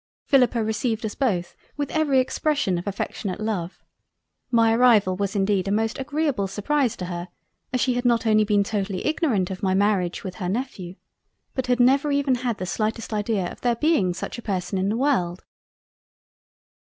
Philippa 0.25 0.63
received 0.63 1.05
us 1.05 1.13
both 1.13 1.55
with 1.77 1.91
every 1.91 2.19
expression 2.19 2.79
of 2.79 2.87
affectionate 2.87 3.39
Love. 3.39 3.83
My 4.49 4.73
arrival 4.73 5.15
was 5.15 5.35
indeed 5.35 5.67
a 5.67 5.71
most 5.71 5.99
agreable 5.99 6.47
surprise 6.47 6.95
to 6.95 7.05
her 7.05 7.27
as 7.71 7.81
she 7.81 7.93
had 7.93 8.03
not 8.03 8.25
only 8.25 8.43
been 8.43 8.63
totally 8.63 9.05
ignorant 9.05 9.51
of 9.51 9.61
my 9.61 9.75
Marriage 9.75 10.23
with 10.23 10.37
her 10.37 10.49
Nephew, 10.49 10.95
but 11.53 11.67
had 11.67 11.79
never 11.79 12.11
even 12.11 12.33
had 12.33 12.57
the 12.57 12.65
slightest 12.65 13.13
idea 13.13 13.51
of 13.51 13.61
there 13.61 13.75
being 13.75 14.11
such 14.15 14.39
a 14.39 14.41
person 14.41 14.79
in 14.79 14.89
the 14.89 14.97
World. 14.97 15.43